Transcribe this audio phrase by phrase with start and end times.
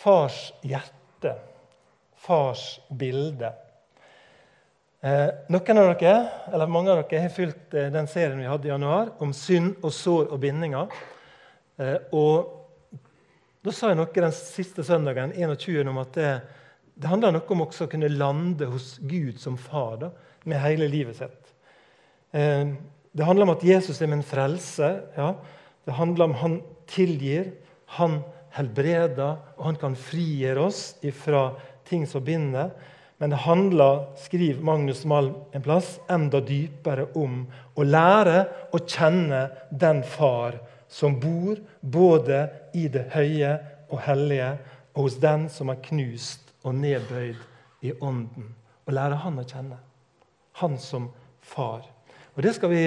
[0.00, 1.34] fars hjerte,
[2.16, 3.52] fars bilde.
[5.00, 6.14] Eh, noen av dere,
[6.52, 9.78] eller Mange av dere har fulgt eh, den serien vi hadde i januar om synd
[9.84, 10.96] og sår og bindinger.
[11.80, 12.56] Eh, og
[13.60, 16.28] Da sa jeg noe den siste søndagen 21, om at det,
[16.96, 20.08] det handler noe om også å kunne lande hos Gud som far da,
[20.48, 21.50] med hele livet sitt.
[22.32, 24.88] Det handler om at Jesus er min frelse.
[25.12, 25.34] Ja.
[25.84, 26.56] Det handler om han
[26.88, 27.50] tilgir,
[28.00, 28.22] han
[28.56, 30.82] helbreder, og han kan frigjøre oss
[31.22, 31.50] fra
[31.88, 32.72] ting som binder.
[33.20, 37.42] Men det handler, skriver Magnus Malm en plass, enda dypere om
[37.76, 40.56] å lære å kjenne den far
[40.90, 43.52] som bor både i det høye
[43.90, 44.54] og hellige,
[44.96, 48.50] og hos den som er knust og nedbøyd i ånden.
[48.88, 49.78] Å lære han å kjenne.
[50.64, 51.10] Han som
[51.44, 51.84] far.
[52.34, 52.84] Og Det skal vi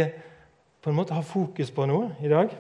[0.84, 2.52] på en måte ha fokus på nå i dag.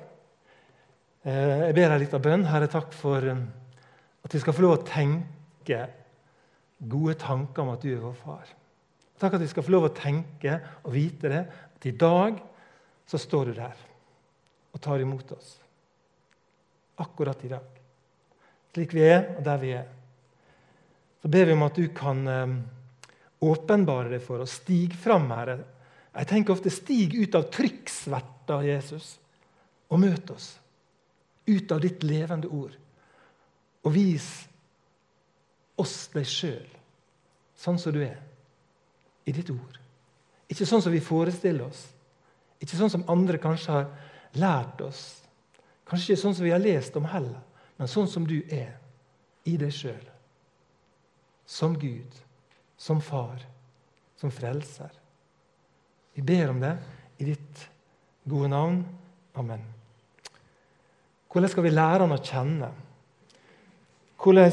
[1.23, 2.41] Eh, jeg ber deg litt av bønn.
[2.52, 3.44] Herre, takk for eh,
[4.27, 5.80] at vi skal få lov å tenke
[6.84, 8.49] gode tanker om at du er vår far.
[9.21, 12.41] Takk at vi skal få lov å tenke og vite det, at i dag
[13.07, 13.85] så står du der
[14.74, 15.54] og tar imot oss.
[16.99, 17.80] Akkurat i dag.
[18.74, 19.85] Slik vi er, og der vi er.
[21.21, 22.58] Så ber vi om at du kan um,
[23.48, 24.58] åpenbare det for oss.
[24.60, 25.62] Stig fram, Herre.
[26.18, 29.13] Jeg tenker ofte stig ut av trykksverta Jesus
[29.87, 30.49] og møt oss.
[31.46, 32.76] Ut av ditt levende ord.
[33.84, 34.30] Og vis
[35.80, 36.70] oss deg sjøl
[37.63, 38.20] sånn som du er,
[39.24, 39.77] i ditt ord.
[40.52, 41.86] Ikke sånn som vi forestiller oss.
[42.60, 43.88] Ikke sånn som andre kanskje har
[44.40, 45.04] lært oss.
[45.88, 47.40] Kanskje ikke sånn som vi har lest om heller,
[47.80, 48.76] men sånn som du er
[49.48, 50.04] i deg sjøl.
[51.48, 52.20] Som Gud,
[52.80, 53.44] som far,
[54.20, 54.91] som frelser.
[56.14, 56.76] Vi ber om det
[57.20, 57.68] i ditt
[58.30, 58.84] gode navn.
[59.36, 59.73] Amen.
[61.34, 62.70] Hvordan skal vi lære han å kjenne?
[64.22, 64.51] Hvordan,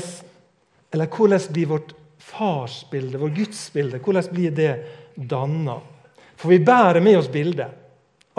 [0.90, 1.92] eller hvordan blir vårt
[2.24, 4.70] farsbilde, vårt gudsbilde, hvordan blir det
[5.14, 5.76] danna?
[6.40, 7.68] For vi bærer med oss bildet,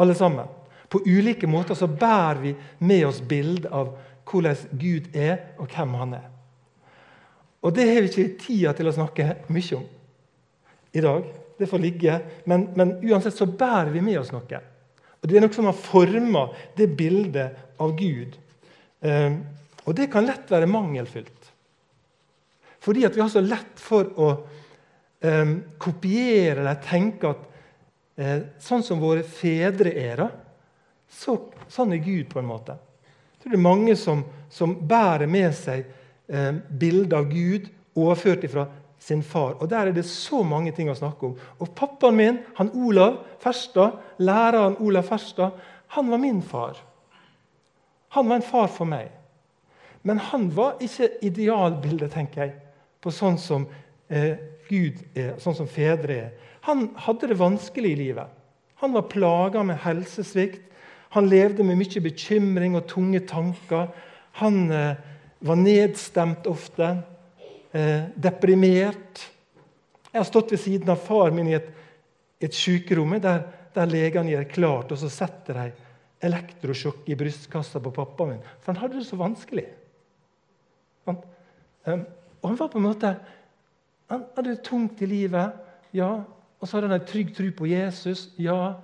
[0.02, 0.50] alle sammen.
[0.90, 3.94] På ulike måter så bærer vi med oss bilde av
[4.26, 6.28] hvordan Gud er, og hvem han er.
[7.62, 9.86] Og Det har vi ikke tida til å snakke mye om
[10.98, 11.30] i dag.
[11.60, 12.20] Det får ligge.
[12.50, 14.62] Men, men uansett så bærer vi med oss noe.
[15.22, 18.38] Og Det er noe som har forma det bildet av Gud.
[19.02, 19.42] Um,
[19.86, 21.42] og det kan lett være mangelfylt.
[22.82, 24.30] Fordi at vi har så lett for å
[25.22, 27.44] eh, kopiere eller tenke at
[28.18, 30.24] eh, sånn som våre fedre er,
[31.12, 31.38] så,
[31.70, 32.78] sånn er Gud, på en måte.
[33.36, 35.86] Jeg tror det er mange som, som bærer med seg
[36.32, 38.66] eh, bildet av Gud overført fra
[39.02, 39.58] sin far.
[39.60, 41.38] Og Der er det så mange ting å snakke om.
[41.60, 45.58] Og Pappaen min, han Olav Ferstad, læreren Olav Ferstad,
[45.96, 46.78] han var min far.
[48.10, 49.10] Han var en far for meg.
[50.04, 52.54] Men han var ikke idealbildet, tenker jeg,
[53.02, 53.66] på sånn som
[54.10, 54.38] eh,
[54.70, 56.32] Gud er, sånn som fedre er.
[56.70, 58.30] Han hadde det vanskelig i livet.
[58.82, 60.62] Han var plaga med helsesvikt.
[61.18, 63.90] Han levde med mye bekymring og tunge tanker.
[64.42, 65.02] Han eh,
[65.42, 66.94] var nedstemt ofte,
[67.72, 69.26] eh, deprimert.
[70.12, 71.70] Jeg har stått ved siden av far min i et,
[72.42, 73.46] et sykerom der,
[73.76, 75.68] der legene gjør klart, og så setter de
[76.22, 78.42] elektrosjokk i brystkassa på pappa min.
[78.62, 79.66] For han hadde det så vanskelig.
[81.10, 81.22] Han,
[81.88, 82.04] um,
[82.42, 83.16] og han var på en måte
[84.12, 85.54] Han hadde det tungt i livet,
[85.96, 86.10] ja.
[86.60, 88.76] Og så hadde han en trygg tro på Jesus, ja.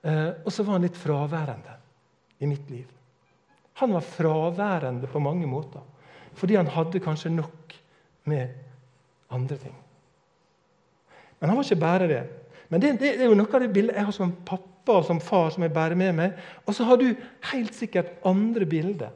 [0.00, 1.74] Eh, og så var han litt fraværende
[2.40, 2.86] i mitt liv.
[3.82, 5.84] Han var fraværende på mange måter
[6.40, 7.74] fordi han hadde kanskje nok
[8.28, 8.48] med
[9.30, 9.76] andre ting.
[11.38, 12.22] Men han var ikke bare det.
[12.68, 15.06] Men det, det, det er jo noe av det bildet jeg har som pappa og
[15.08, 16.38] som far som jeg bærer med meg.
[16.66, 17.08] Og så har du
[17.52, 19.10] helt sikkert andre bilder.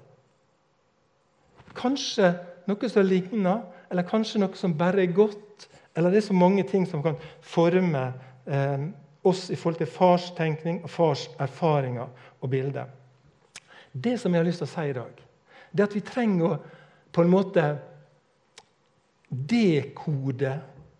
[1.74, 2.32] Kanskje
[2.70, 5.68] noe som ligner, eller kanskje noe som bare er godt.
[5.94, 8.06] Eller det er så mange ting som kan forme
[8.46, 8.86] eh,
[9.24, 12.08] oss i forhold til fars tenkning og fars erfaringer
[12.40, 12.88] og bilder.
[13.92, 15.20] Det som jeg har lyst til å si i dag,
[15.70, 16.62] det er at vi trenger å
[17.14, 17.62] på en måte
[19.50, 20.58] dekode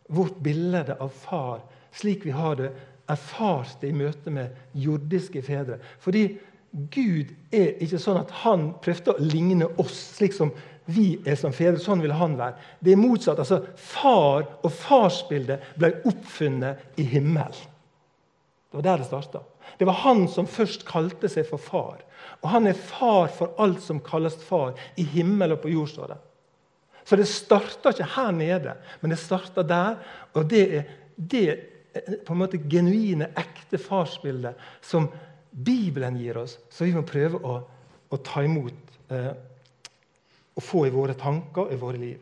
[0.08, 1.62] vårt bilde av far
[1.94, 2.72] slik vi har det
[3.06, 5.78] erfart det i møte med jordiske fedre.
[6.02, 6.26] Fordi
[6.90, 10.50] Gud er ikke sånn at han prøvde å ligne oss slik som
[10.90, 11.80] vi er som fedre.
[11.80, 12.58] Sånn ville han være.
[12.80, 13.38] Det er motsatt.
[13.38, 17.70] altså Far og farsbildet ble oppfunnet i himmelen.
[18.70, 19.44] Det var der det starta.
[19.78, 22.02] Det var han som først kalte seg for far.
[22.42, 25.92] Og han er far for alt som kalles far, i himmel og på jord.
[25.92, 26.18] står det.
[27.04, 29.98] Så det starta ikke her nede, men det starta der.
[30.34, 31.48] Og det er det
[32.26, 35.08] på en måte genuine, ekte farsbildet som
[35.54, 37.58] Bibelen gir oss, så vi må prøve å,
[38.10, 39.30] å ta imot eh,
[40.54, 42.18] og få i våre tanker og i våre liv.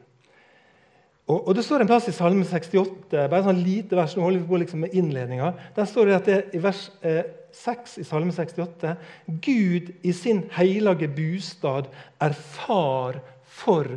[1.31, 4.43] Og, og Det står en plass i Salme 68, bare sånn lite vers, nå holder
[4.43, 5.53] vi på liksom med innledninga.
[5.77, 8.97] Der står det at det i vers eh, 6 i Salme 68
[9.45, 11.89] Gud i sin hellige bostad
[12.21, 13.21] er far
[13.63, 13.97] for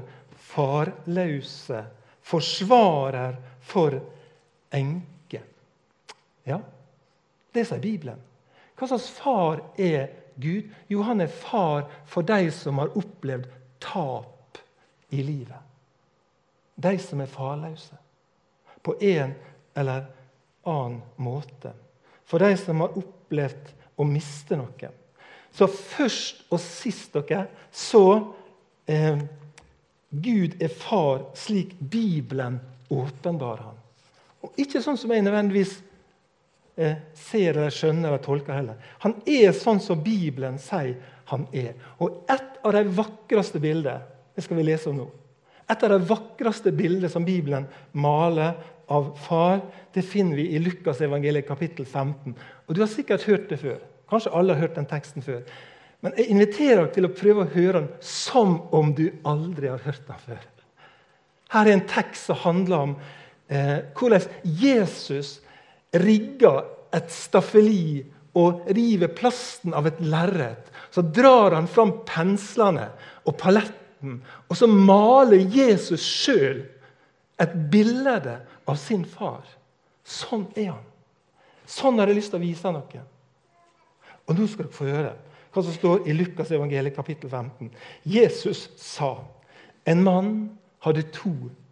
[0.56, 1.84] farløse,
[2.26, 3.36] forsvarer
[3.66, 3.98] for
[4.76, 5.42] enke.
[6.46, 6.60] Ja,
[7.56, 8.22] det sier Bibelen.
[8.76, 10.10] Hva slags far er
[10.42, 10.68] Gud?
[10.92, 13.48] Jo, han er far for de som har opplevd
[13.84, 14.60] tap
[15.16, 15.62] i livet.
[16.76, 17.96] De som er farløse.
[18.84, 19.34] På en
[19.76, 20.10] eller
[20.68, 21.72] annen måte.
[22.28, 24.92] For de som har opplevd å miste noe.
[25.56, 28.04] Så først og sist dere, så
[28.92, 29.24] eh,
[30.22, 32.60] Gud er far slik Bibelen
[32.90, 33.82] åpenbarer han.
[34.46, 35.74] Og Ikke sånn som jeg nødvendigvis
[36.78, 38.80] eh, ser eller skjønner eller tolker heller.
[39.04, 40.96] Han er sånn som Bibelen sier
[41.32, 41.74] han er.
[41.98, 44.04] Og et av de vakreste bildene
[44.36, 45.06] det skal vi lese om nå.
[45.72, 47.66] Et av de vakreste bildene som Bibelen
[47.98, 48.58] maler
[48.92, 49.64] av far,
[49.96, 52.36] det finner vi i Lukas evangeliet kapittel 15.
[52.68, 53.80] Og Du har sikkert hørt det før.
[54.10, 55.42] Kanskje alle har hørt den teksten før.
[56.06, 59.82] Men jeg inviterer deg til å prøve å høre den som om du aldri har
[59.82, 60.44] hørt den før.
[61.50, 62.94] Her er en tekst som handler om
[63.50, 65.40] eh, hvordan Jesus
[65.98, 66.62] rigger
[66.94, 68.04] et staffeli
[68.38, 70.70] og river plasten av et lerret.
[70.94, 72.92] Så drar han fram penslene
[73.26, 76.62] og paletten, og så maler Jesus sjøl
[77.42, 78.38] et bilde
[78.70, 79.42] av sin far.
[80.06, 80.86] Sånn er han.
[81.66, 83.08] Sånn har jeg lyst til å vise noe.
[84.30, 85.16] Og nå skal dere få høre
[85.56, 87.70] hva som står i Lukas evangeliet kapittel 15.
[88.04, 89.18] Jesus sa
[89.88, 90.32] en mann
[90.84, 91.32] hadde to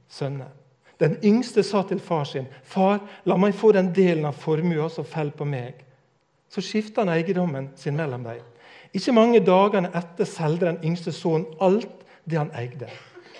[0.09, 0.51] sønner.
[0.99, 5.05] Den yngste sa til far sin, 'Far, la meg få den delen av formua som
[5.05, 5.83] faller på meg.'
[6.49, 8.39] Så skifta han eiendommen sin mellom dem.
[8.93, 12.89] Ikke mange dagene etter solgte den yngste sønnen alt det han eide,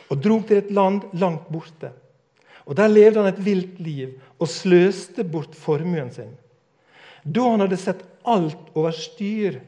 [0.09, 1.91] og drog til et land langt borte.
[2.65, 6.37] Og Der levde han et vilt liv og sløste bort formuen sin.
[7.23, 9.59] Da han hadde sett alt over styr,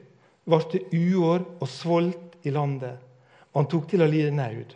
[0.45, 2.97] ble det uår og svolt i landet,
[3.51, 4.75] og han tok til å lide naud.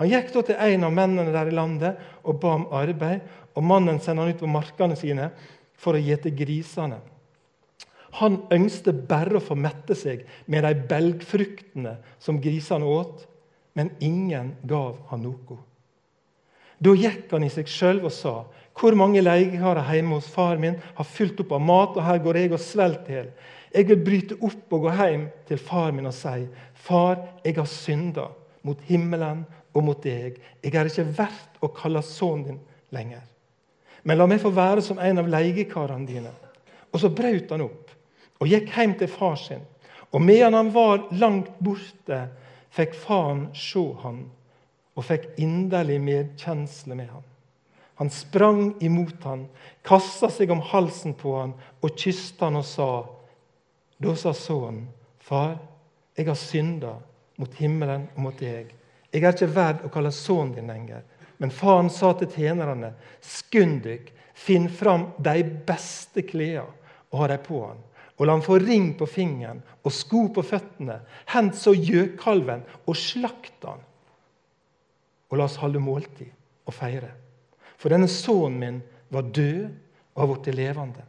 [0.00, 3.20] Han gikk da til en av mennene der i landet og ba om arbeid.
[3.54, 5.30] og Mannen sendte han ut på markene sine
[5.78, 6.98] for å gjete grisene.
[8.18, 13.24] Han ønsket bare å få mette seg med de belgfruktene som grisene åt,
[13.74, 15.58] men ingen gav han noe.
[16.78, 18.44] Da gikk han i seg sjøl og sa:"
[18.74, 22.36] Hvor mange leiekarer hjemme hos far min har fylt opp av mat, og her går
[22.36, 23.30] jeg og svelter i.
[23.74, 27.66] Jeg vil bryte opp og gå hjem til far min og si:" Far, jeg har
[27.66, 28.28] synda
[28.62, 29.44] mot himmelen
[29.74, 30.38] og mot deg.
[30.62, 32.60] Jeg er ikke verdt å kalle sønnen din
[32.90, 33.22] lenger.
[34.04, 36.30] Men la meg få være som en av leiekarene dine.
[36.92, 37.90] Og så brøt han opp
[38.40, 39.62] og gikk hjem til far sin.
[40.12, 42.28] Og medan han var langt borte,
[42.70, 44.24] fikk faren se han
[44.94, 47.24] og fikk inderlig medkjensle med han.
[47.98, 49.46] Han sprang imot han,
[49.86, 52.88] kasta seg om halsen på han og kysste han og sa
[54.04, 54.88] Da sa sønnen,
[55.24, 55.56] Far,
[56.16, 56.98] jeg har synda
[57.40, 58.74] mot himmelen og mot deg.
[59.08, 61.00] Jeg er ikke verd å kalle sønnen din lenger.
[61.40, 62.92] Men faren sa til tjenerne,
[63.24, 66.68] skynd dykk, finn fram de beste klærne
[67.10, 67.80] og ha dem på han.
[68.18, 71.00] Og la han få ring på fingeren og sko på føttene.
[71.32, 73.80] Hent så gjøkalven og slakt han.
[75.30, 76.30] Og la oss holde måltid
[76.68, 77.10] og feire.
[77.80, 78.80] For denne sønnen min
[79.14, 79.64] var død
[80.14, 81.02] og har blitt levende.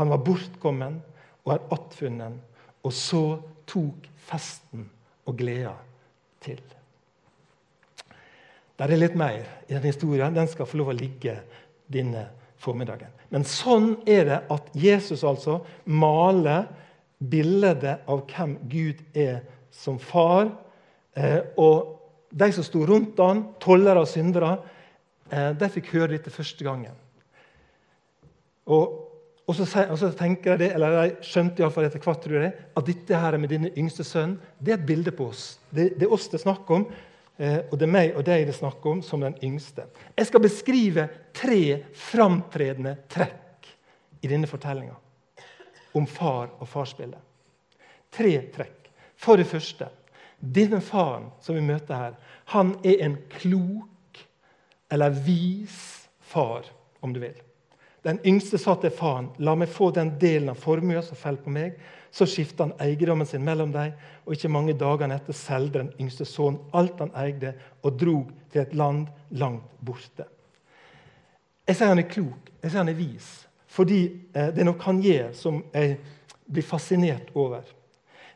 [0.00, 1.02] Han var bortkommen
[1.44, 2.38] og er attfunnen.
[2.82, 3.24] Og så
[3.68, 4.86] tok festen
[5.26, 5.74] og gleda
[6.42, 6.60] til.
[8.72, 10.34] Det er litt mer i den historien.
[10.34, 11.36] Den skal få lov å ligge
[11.92, 12.26] denne
[12.62, 13.10] formiddagen.
[13.30, 16.66] Men sånn er det at Jesus altså maler
[17.22, 20.50] bildet av hvem Gud er som far.
[21.14, 21.98] Eh, og
[22.32, 24.56] de som sto rundt han, tollere og syndere,
[25.30, 26.96] eh, de fikk høre dette første gangen.
[28.66, 29.01] Og,
[29.46, 32.86] og, så, og så, tenker det, eller jeg skjønte iallfall etter hvert tror jeg, at
[32.86, 35.56] dette her med dine yngste sønnen det er et bilde på oss.
[35.70, 36.86] Det, det er oss det er snakk om.
[37.42, 39.88] Eh, og det er meg og deg det er snakk om som den yngste.
[40.14, 41.62] Jeg skal beskrive tre
[41.96, 43.72] framtredende trekk
[44.22, 44.94] i denne fortellinga
[45.98, 47.20] om far og farsbildet.
[48.12, 48.78] Tre trekk.
[49.18, 49.88] For det første
[50.42, 52.14] denne faren som vi møter her,
[52.50, 54.22] han er en klok
[54.92, 55.76] eller vis
[56.32, 56.66] far,
[57.00, 57.36] om du vil.
[58.02, 61.50] Den yngste sa til faren, 'La meg få den delen av formuen som faller på
[61.50, 61.78] meg.'
[62.12, 63.92] Så skifta han eiendommen sin mellom dem,
[64.26, 68.60] og ikke mange dagene etter solgte den yngste sønnen alt han eide, og drog til
[68.60, 70.26] et land langt borte.
[71.66, 73.30] Jeg sier han er klok, jeg sier han er vis,
[73.66, 74.02] fordi
[74.34, 75.96] eh, det er noe han gjør som jeg
[76.44, 77.64] blir fascinert over.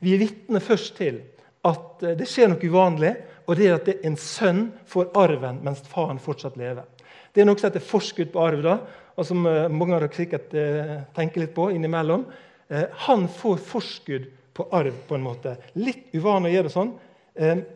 [0.00, 1.20] Vi er vitne først til
[1.66, 3.12] at eh, det skjer noe uvanlig,
[3.44, 6.86] og det er at det en sønn får arven mens faren fortsatt lever.
[7.34, 8.78] Det er noe som heter forskudd på arv, da,
[9.16, 12.26] og som eh, mange av dere sikkert eh, tenker litt på innimellom.
[12.68, 15.56] Eh, han får forskudd på arv, på en måte.
[15.80, 16.94] Litt uvanlig å gjøre det sånn.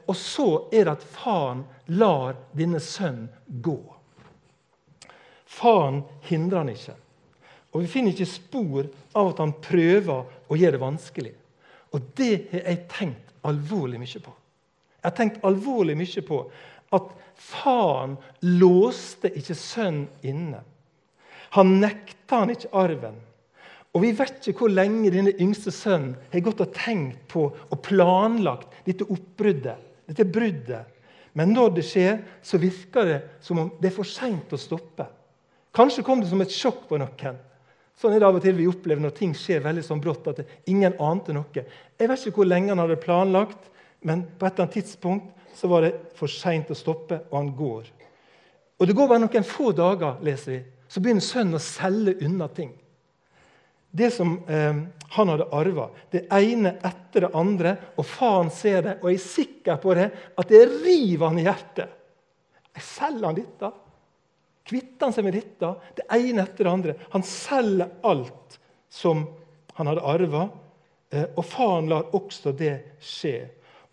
[0.09, 3.27] Og så er det at faren lar denne sønnen
[3.61, 3.77] gå.
[5.45, 6.95] Faren hindrer han ikke.
[7.75, 11.35] Og vi finner ikke spor av at han prøver å gjøre det vanskelig.
[11.93, 14.33] Og det har jeg tenkt alvorlig mye på.
[14.97, 16.41] Jeg har tenkt alvorlig mye på
[16.97, 20.65] at faren låste ikke sønnen inne.
[21.57, 23.19] Han nekta han ikke arven.
[23.91, 27.83] Og Vi vet ikke hvor lenge denne yngste sønnen har gått og tenkt på og
[27.83, 30.87] planlagt dette oppbruddet, dette bruddet.
[31.35, 35.07] Men når det skjer, så virker det som om det er for seint å stoppe.
[35.75, 37.39] Kanskje kom det som et sjokk på noen.
[38.01, 40.41] Sånn er det av og til vi opplever når ting skjer veldig sånn brått at
[40.71, 41.67] ingen ante noe.
[42.01, 43.69] Jeg vet ikke hvor lenge han hadde planlagt,
[44.07, 47.51] men på et eller annet tidspunkt så var det for seint å stoppe, og han
[47.59, 47.91] går.
[48.81, 50.61] Og Det går bare noen få dager, leser vi,
[50.91, 52.73] så begynner sønnen å selge unna ting.
[53.91, 54.81] Det som eh,
[55.17, 55.89] han hadde arva.
[56.11, 57.77] Det ene etter det andre.
[57.99, 61.47] Og faren ser det, og jeg er sikker på det, at det river han i
[61.47, 61.97] hjertet.
[62.75, 63.73] Jeg selger han dette
[64.71, 66.97] kvitter han seg med dette, det ene etter det andre.
[67.15, 68.59] Han selger alt
[68.93, 69.25] som
[69.79, 70.45] han hadde arva,
[71.11, 73.49] eh, og faren lar også det skje.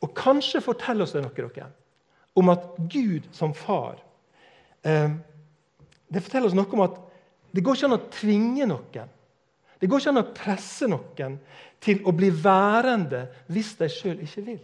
[0.05, 1.71] Og kanskje forteller oss det noe dere,
[2.37, 3.97] om at Gud som far
[4.85, 5.09] eh,
[6.07, 6.97] Det forteller oss noe om at
[7.55, 9.13] det går ikke an å tvinge noen.
[9.77, 11.37] Det går ikke an å presse noen
[11.83, 14.63] til å bli værende hvis de sjøl ikke vil.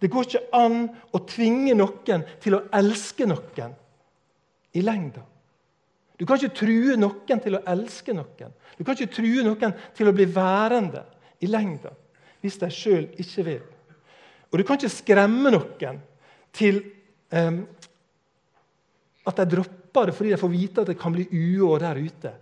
[0.00, 3.74] Det går ikke an å tvinge noen til å elske noen
[4.76, 5.22] i lengda.
[6.16, 8.54] Du kan ikke true noen til å elske noen.
[8.76, 11.04] Du kan ikke true noen til å bli værende
[11.40, 11.92] i lengda
[12.40, 13.66] hvis de sjøl ikke vil.
[14.50, 16.00] Og du kan ikke skremme noen
[16.56, 16.80] til
[17.36, 17.60] um,
[19.28, 22.32] at de dropper det fordi de får vite at det kan bli uår der ute.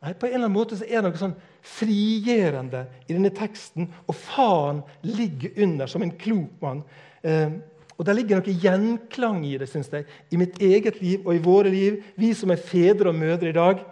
[0.00, 1.36] Nei, På en eller annen måte så er det noe sånn
[1.76, 6.82] frigjørende i denne teksten, og faren ligger under som en klok mann.
[7.22, 7.52] Eh,
[7.98, 11.42] og Det ligger noe gjenklang i det, synes jeg, i mitt eget liv og i
[11.44, 11.98] våre liv.
[12.16, 13.82] Vi som er fedre og mødre i dag.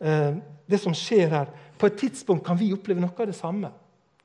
[0.00, 1.46] Eh, det som skjer her,
[1.76, 3.68] På et tidspunkt kan vi oppleve noe av det samme.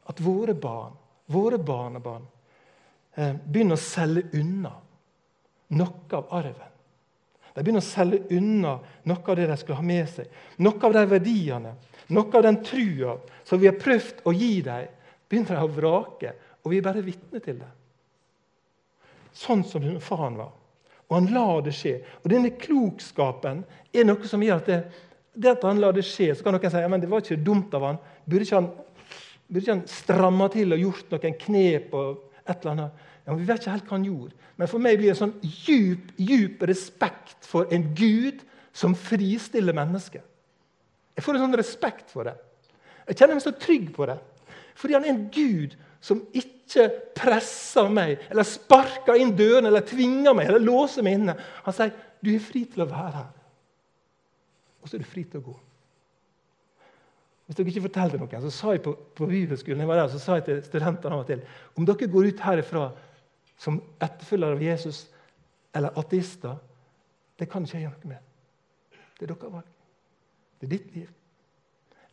[0.07, 0.93] At våre barn,
[1.27, 2.23] våre barnebarn,
[3.17, 4.71] eh, begynner å selge unna
[5.69, 6.70] noe av arven.
[7.53, 8.77] De begynner å selge unna
[9.09, 10.29] noe av det de skulle ha med seg.
[10.63, 11.75] Noe av de verdiene,
[12.15, 13.17] noe av den trua
[13.47, 14.87] som vi har prøvd å gi dem,
[15.27, 16.33] begynner de å vrake.
[16.61, 17.69] Og vi er bare vitne til det.
[19.35, 20.51] Sånn som faren var.
[21.09, 21.97] Og han lar det skje.
[22.23, 24.81] Og denne klokskapen er noe som gjør at det,
[25.35, 27.75] det at han lar det skje, så kan noen si ja, det var ikke dumt
[27.75, 27.99] av han.
[28.23, 28.69] Burde ikke han,
[29.51, 31.95] burde han stramma til og gjort noen knep?
[31.99, 33.07] og et eller annet?
[33.25, 34.49] Ja, men Vi vet ikke helt hva han gjorde.
[34.57, 38.41] Men for meg blir det en sånn djup, djup respekt for en Gud
[38.73, 40.23] som fristiller mennesker.
[41.15, 42.35] Jeg får en sånn respekt for det.
[43.09, 44.17] Jeg kjenner meg så trygg på det.
[44.79, 46.87] Fordi han er en Gud som ikke
[47.17, 51.35] presser meg, eller sparker inn dørene, eller tvinger meg, eller låser meg inne.
[51.65, 53.29] Han sier du er fri til å være her.
[54.81, 55.57] Og så er du fri til å gå.
[57.45, 60.37] Hvis dere ikke forteller noen, så sa jeg på, på jeg var der, så sa
[60.39, 61.41] jeg til studentene av og til
[61.75, 62.85] om dere går ut herifra
[63.61, 65.03] som etterfølgere av Jesus
[65.75, 66.57] eller ateister,
[67.39, 68.27] det kan ikke jeg gjøre noe med.
[69.19, 69.69] Det er deres valg.
[70.59, 71.09] Det er ditt liv.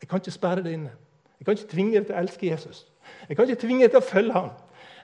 [0.00, 0.92] Jeg kan ikke sperre det inne.
[1.38, 2.82] Jeg kan ikke tvinge deg til å elske Jesus.
[3.28, 4.50] Jeg kan ikke tvinge deg til å følge ham.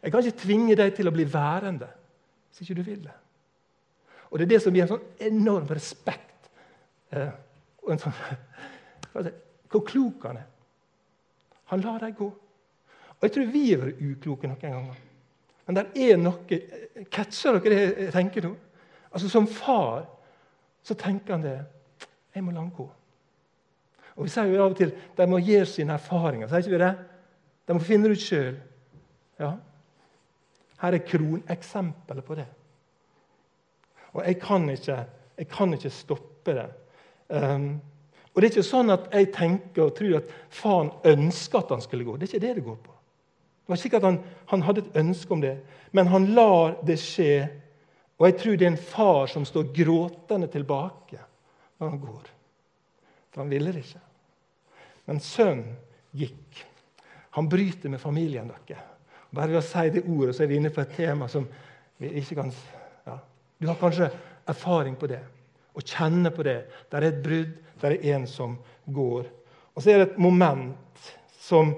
[0.03, 1.89] Jeg kan ikke tvinge deg til å bli værende
[2.51, 3.15] hvis ikke du vil det.
[4.31, 6.51] Og Det er det som gir en sånn enorm respekt.
[7.11, 7.33] Eh,
[7.85, 8.21] og en sånn,
[9.71, 10.47] Hvor klok han er.
[11.73, 12.29] Han lar deg gå.
[12.29, 15.03] Og Jeg tror vi har vært ukloke noen ganger.
[15.67, 16.59] Men det er noe
[17.11, 18.53] Catcher dere det jeg tenker nå?
[19.15, 20.05] Altså Som far
[20.85, 21.59] så tenker han det.
[22.35, 22.85] Jeg må langt gå.
[24.15, 26.51] Og Vi sier jo av og til de må gjøre sine erfaringer.
[26.51, 26.91] Sier ikke vi det?
[27.65, 28.59] De må finne det ut sjøl.
[29.41, 29.55] Ja.
[30.83, 32.47] Her er kroneksempelet på det.
[34.13, 34.99] Og jeg kan ikke,
[35.39, 36.69] jeg kan ikke stoppe det.
[37.33, 37.81] Um,
[38.35, 41.83] og Det er ikke sånn at jeg tenker og tror at faren ønsker at han
[41.83, 42.17] skulle gå.
[42.19, 42.94] Det er ikke det det går på.
[43.65, 44.19] Det var ikke at han,
[44.51, 45.55] han hadde et ønske om det,
[45.97, 47.47] men han lar det skje.
[48.21, 51.19] Og jeg tror det er en far som står gråtende tilbake
[51.81, 52.29] når han går.
[53.33, 54.03] For han ville det ikke.
[55.09, 55.73] Men sønnen
[56.15, 56.61] gikk.
[57.35, 58.85] Han bryter med familien deres.
[59.35, 61.49] Bare ved å si det ordet så er vi inne på et tema som
[61.99, 62.53] vi ikke kan
[63.09, 63.17] ja.
[63.59, 64.13] Du har kanskje
[64.47, 65.23] erfaring på det
[65.75, 66.61] og kjenner på det.
[66.93, 68.55] Der er et brudd, der er en som
[68.87, 69.27] går.
[69.75, 71.09] Og så er det et moment
[71.41, 71.73] som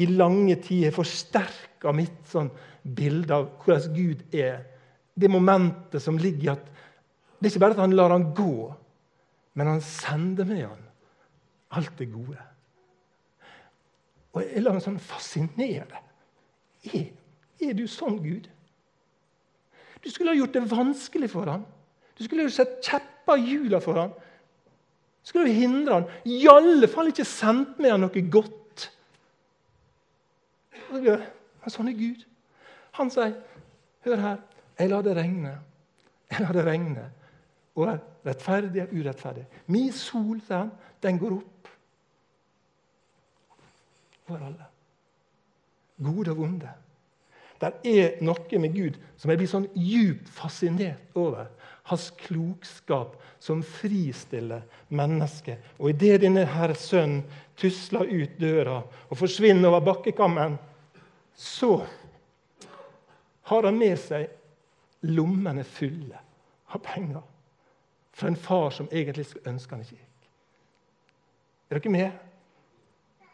[0.00, 2.50] i lange tider forsterka mitt sånn
[2.82, 4.62] bilde av hvordan Gud er.
[5.14, 6.70] Det momentet som ligger i at
[7.42, 8.54] det er ikke bare at han lar han gå,
[9.58, 10.84] men han sender med han
[11.74, 12.38] alt det gode.
[14.32, 16.00] Og jeg lar meg sånn fascinere.
[16.88, 17.08] Er,
[17.60, 18.46] er du sånn, Gud?
[20.02, 21.66] Du skulle ha gjort det vanskelig for ham.
[22.16, 24.14] Du skulle ha sett kjepper i hjula for ham.
[24.14, 26.08] Du skulle ha hindra ham.
[26.24, 28.61] I alle fall ikke sendt med ham noe godt.
[30.92, 32.24] Men sånn er Gud.
[32.98, 33.34] Han sier,
[34.04, 34.38] 'Hør her,
[34.78, 35.58] jeg lar det regne.'
[36.32, 37.10] Jeg lar det regne.
[37.74, 39.44] Og rettferdig og urettferdig.
[39.66, 40.70] Min sol, sier han,
[41.02, 41.68] den går opp
[44.28, 44.68] over alle.
[46.02, 46.70] Gode og vonde.
[47.60, 51.46] Det er noe med Gud som jeg blir sånn djupt fascinert over.
[51.90, 55.58] Hans klokskap som fristiller mennesket.
[55.78, 57.24] Og idet denne herre sønnen
[57.58, 60.58] tusler ut døra og forsvinner over bakkekammen,
[61.34, 61.80] så
[63.50, 64.30] har han med seg
[65.10, 66.18] lommene fulle
[66.72, 67.22] av penger
[68.12, 70.28] fra en far som egentlig skulle ønske han ikke gikk.
[71.72, 72.20] Er dere med?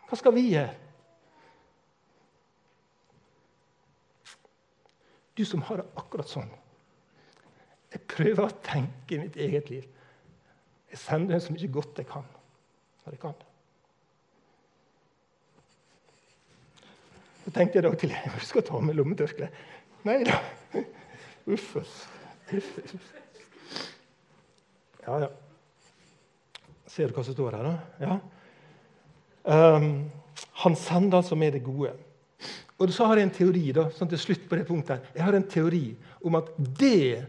[0.09, 0.77] Hva skal vi gjøre?
[5.39, 6.49] Du som har det akkurat sånn.
[7.93, 9.87] Jeg prøver å tenke i mitt eget liv.
[10.89, 12.27] Jeg sender henne så mye godt jeg kan.
[13.05, 13.45] Når jeg kan.
[17.45, 19.49] Så tenkte jeg da til jeg skal ta med lommetørkle.
[20.09, 20.41] Nei da.
[21.49, 22.09] Uff, uff.
[25.07, 25.31] Ja, ja.
[26.89, 28.05] Ser du hva som står her, da?
[28.05, 28.19] Ja.
[29.49, 29.89] Um,
[30.61, 31.95] han sender altså med det gode.
[32.79, 35.09] Og så har jeg en teori da, sånn til slutt på det punktet.
[35.17, 35.87] Jeg har en teori
[36.27, 37.25] om at det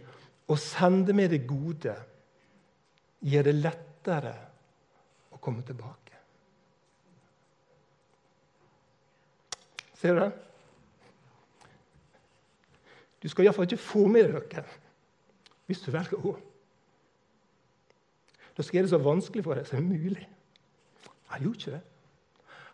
[0.50, 1.94] å sende med det gode
[3.30, 4.36] gjør det lettere
[5.36, 6.18] å komme tilbake.
[10.00, 10.32] Ser du det?
[13.20, 14.64] Du skal iallfall ikke få med deg noe
[15.70, 16.32] hvis du velger å gå.
[18.58, 20.26] Da skal det så vanskelig for deg som mulig.
[21.30, 21.84] Han gjorde ikke det.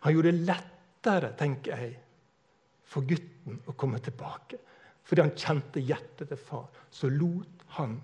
[0.06, 1.92] Han gjorde det lettere, tenker jeg,
[2.86, 4.58] for gutten å komme tilbake.
[5.06, 6.66] Fordi han kjente hjertet til far.
[6.90, 7.98] Så lot han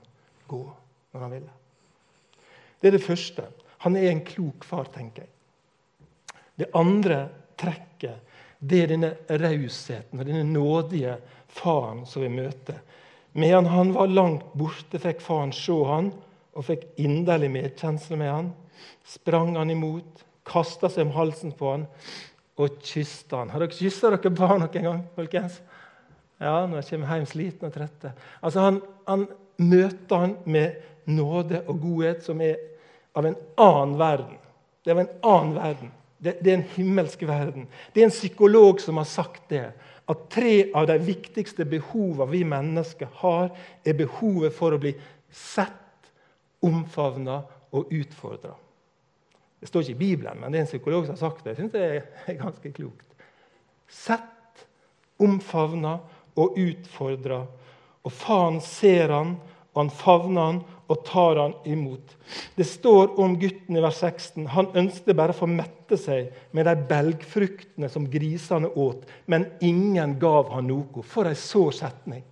[0.51, 0.63] gå
[1.13, 1.53] når han ville.
[2.81, 3.47] Det er det første.
[3.85, 6.39] Han er en klok far, tenker jeg.
[6.63, 7.25] Det andre
[7.59, 8.29] trekket
[8.63, 11.17] det er denne rausheten og denne nådige
[11.51, 12.79] faren som vi møter.
[13.35, 16.13] Medan han var langt borte, fikk faren se han
[16.53, 18.53] og fikk inderlig medkjensle med han.
[19.09, 21.89] Sprang han imot, kasta seg om halsen på han
[22.61, 23.51] og kysste han.
[23.51, 25.05] Har dere kyssa dere barn noen gang?
[25.17, 25.59] folkens?
[26.43, 28.13] Ja, når jeg kommer hjem sliten og trette.
[28.43, 29.27] Altså, han, han
[29.61, 32.61] møter han med nåde og godhet som er
[33.19, 34.39] av en annen verden.
[34.83, 35.93] Det er av en annen verden.
[36.23, 37.67] Det, det, er en himmelsk verden.
[37.93, 39.73] Det er en psykolog som har sagt det.
[40.11, 43.51] At tre av de viktigste behovene vi mennesker har,
[43.85, 44.95] er behovet for å bli
[45.33, 45.79] sett,
[46.63, 47.41] omfavna
[47.75, 48.53] og utfordra.
[49.63, 51.53] Det står ikke i Bibelen, men det er en psykolog som har sagt det.
[51.53, 51.83] Jeg synes det
[52.31, 53.27] er ganske klokt.
[53.91, 54.67] Sett,
[55.23, 55.97] omfavna
[56.39, 57.45] og utfordra.
[58.03, 59.37] Og faren ser han,
[59.73, 60.63] og han favner han
[60.93, 62.17] og tar han imot.
[62.57, 64.47] Det står om gutten i vers 16.
[64.53, 70.19] Han ønsket bare å få mette seg med de belgfruktene som grisene åt, men ingen
[70.21, 71.05] gav han noe.
[71.07, 72.25] For ei sår setning!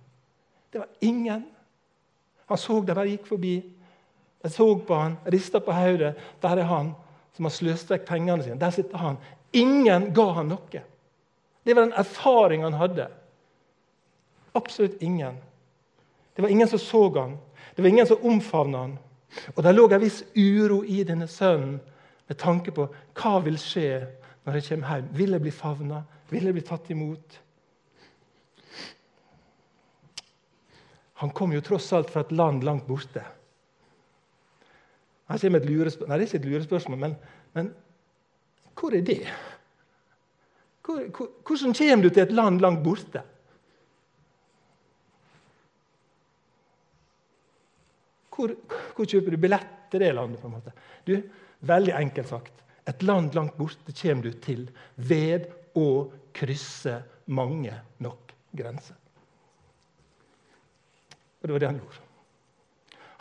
[0.71, 1.43] Det var ingen.
[2.47, 3.55] Han så det bare gikk forbi.
[4.41, 6.13] Jeg så på han, rista på hodet.
[6.41, 6.93] Der er han
[7.35, 8.59] som har sløst vekk pengene sine.
[8.61, 9.19] Der sitter han.
[9.51, 10.83] Ingen ga han noe.
[11.63, 13.07] Det var den erfaringen han hadde.
[14.57, 15.37] Absolutt ingen.
[16.41, 17.37] Det var ingen som så han.
[17.75, 18.97] Det var ingen som omfavna han.
[19.55, 21.75] Og Det lå en viss uro i denne sønnen
[22.27, 24.07] med tanke på hva vil skje
[24.41, 25.11] når jeg kommer hjem.
[25.13, 25.99] Vil jeg bli favna?
[26.31, 27.37] Vil jeg bli tatt imot?
[31.21, 33.21] Han kom jo tross alt fra et land langt borte.
[35.29, 36.09] Her kommer et lurespørsmål.
[36.09, 37.13] Nei, det er ikke et lurespørsmål, men,
[37.53, 37.69] men
[38.73, 39.19] hvor er det?
[40.81, 43.21] Hvor, hvor, hvordan kommer du til et land langt borte?
[48.41, 48.55] Hvor,
[48.97, 50.41] hvor, kjøper du billett til det landet?
[50.41, 50.73] på en måte?
[51.05, 51.15] Du,
[51.61, 52.53] Veldig enkelt sagt.
[52.89, 54.65] Et land langt borte kommer du til
[54.97, 55.45] ved
[55.77, 56.97] å krysse
[57.29, 58.97] mange nok grenser.
[61.41, 62.07] Og det var det han gjorde.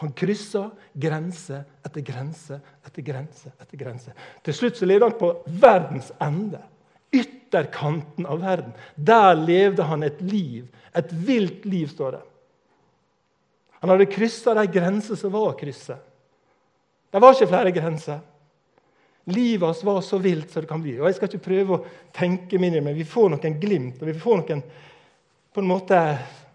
[0.00, 0.62] Han kryssa
[0.96, 2.56] grense etter grense
[2.88, 3.52] etter grense.
[3.60, 4.14] etter grense.
[4.42, 5.30] Til slutt så levde han på
[5.60, 6.62] verdens ende.
[7.12, 8.72] Ytterkanten av verden.
[8.96, 10.70] Der levde han et liv.
[10.96, 12.22] Et vilt liv, står det.
[13.80, 15.96] Han hadde kryssa de grenser som var å krysse.
[17.10, 18.20] Det var ikke flere grenser.
[19.30, 20.98] Livet hans var så vilt som det kan bli.
[21.00, 21.84] Og Jeg skal ikke prøve å
[22.16, 24.62] tenke mindre, men vi får noen glimt og vi får noen
[25.50, 25.96] på en måte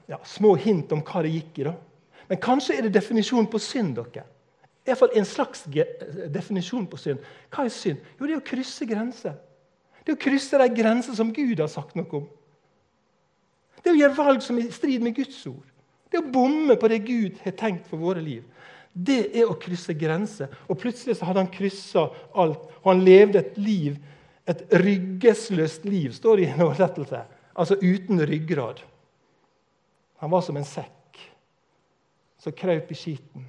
[0.07, 1.67] ja, små hint om hva det gikk i.
[1.67, 1.75] da.
[2.29, 3.99] Men kanskje er det definisjonen på synd.
[3.99, 4.25] dere.
[4.85, 7.21] Iallfall en slags definisjon på synd.
[7.49, 8.01] Hva er synd?
[8.19, 9.33] Jo, det er å krysse grenser.
[10.03, 12.27] Det er å krysse de grenser som Gud har sagt noe om.
[13.81, 15.65] Det er å gjøre valg som er i strid med Guds ord.
[16.15, 18.45] Det å bomme på det Gud har tenkt for våre liv.
[18.95, 20.47] Det er å krysse grenser.
[20.71, 23.97] Og plutselig så hadde han kryssa alt, og han levde et liv,
[24.47, 27.19] et ryggesløst liv, står det i en oversettelse.
[27.59, 28.79] Altså uten ryggrad.
[30.23, 31.19] Han var som en sekk
[32.39, 33.43] som krøp i skiten.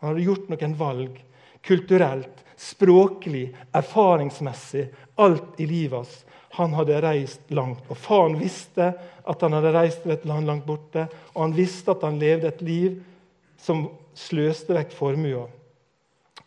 [0.00, 1.20] Han hadde gjort noen valg
[1.66, 4.88] kulturelt, språklig, erfaringsmessig.
[5.20, 6.18] Alt i livet hans.
[6.58, 7.84] Han hadde reist langt.
[7.88, 8.90] Og Faren visste
[9.24, 12.50] at han hadde reist til et land langt borte, og han visste at han levde
[12.50, 12.98] et liv
[13.60, 13.86] som
[14.18, 15.46] sløste vekk formua.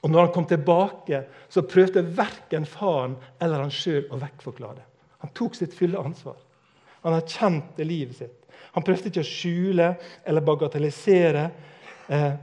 [0.04, 4.88] Og når han kom tilbake, så prøvde verken faren eller han sjøl å vekkforklare det.
[5.24, 6.36] Han tok sitt fulle ansvar.
[7.06, 8.40] Han erkjente livet sitt.
[8.76, 9.94] Han prøvde ikke å skjule
[10.28, 11.46] eller bagatellisere.
[12.12, 12.34] Eh,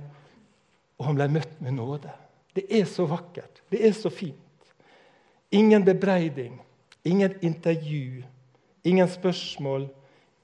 [0.97, 2.13] og han ble møtt med nåde.
[2.55, 3.63] Det er så vakkert.
[3.71, 4.37] Det er så fint.
[5.51, 6.61] Ingen bebreiding,
[7.03, 8.23] ingen intervju,
[8.83, 9.89] ingen spørsmål,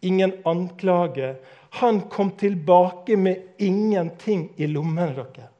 [0.00, 1.36] ingen anklage.
[1.70, 5.52] Han kom tilbake med ingenting i lommene deres.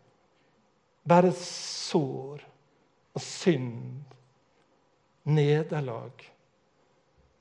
[1.07, 2.43] Bare sår
[3.15, 4.03] og synd,
[5.25, 6.25] nederlag,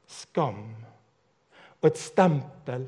[0.05, 0.67] skam
[1.81, 2.85] og et stempel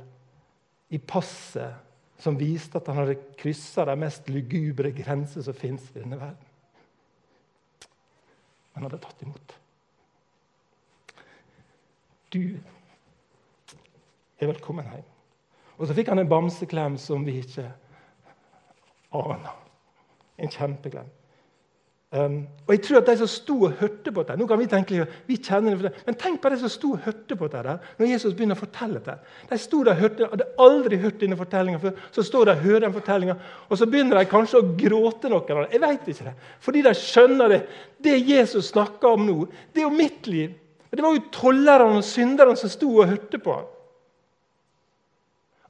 [0.94, 1.87] i passet
[2.18, 6.54] som viste at han hadde kryssa de mest lugubre grenser som fins i denne verden.
[8.78, 9.54] Han hadde tatt imot.
[12.34, 12.42] Du
[14.38, 15.06] er velkommen hjem.
[15.78, 17.68] Og så fikk han en bamseklem som vi ikke
[19.18, 19.54] aner.
[20.38, 21.10] En kjempeklem.
[22.08, 24.70] Um, og jeg tror at De som sto og hørte på det nå kan Vi
[24.72, 28.08] tenke vi kjenner det, men tenk på de som sto og hørte på det når
[28.08, 29.18] Jesus begynner å fortelle det.
[29.50, 31.98] De sto der og hørte, hadde aldri hørt denne fortellinga før.
[32.16, 33.36] Så står de og hører den fortellinga,
[33.68, 36.34] og så begynner de kanskje å gråte noen Jeg vet ikke det.
[36.64, 37.60] Fordi de skjønner det.
[38.00, 39.38] Det Jesus snakker om nå,
[39.74, 40.56] det er jo mitt liv.
[40.88, 43.68] Det var jo tollerne og synderne som sto og hørte på ham.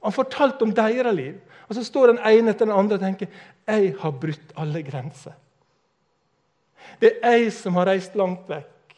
[0.06, 1.34] Han fortalte om deres liv.
[1.66, 3.28] Og så står den ene etter den andre og tenker
[3.66, 5.34] jeg har brutt alle grenser.
[7.00, 8.96] Det er jeg som har reist langt vekk.